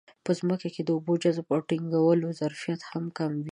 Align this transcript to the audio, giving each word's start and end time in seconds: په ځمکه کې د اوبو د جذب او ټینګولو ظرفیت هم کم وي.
په 0.25 0.31
ځمکه 0.39 0.67
کې 0.73 0.81
د 0.83 0.89
اوبو 0.95 1.13
د 1.17 1.21
جذب 1.23 1.47
او 1.55 1.59
ټینګولو 1.69 2.27
ظرفیت 2.39 2.81
هم 2.91 3.05
کم 3.17 3.31
وي. 3.43 3.49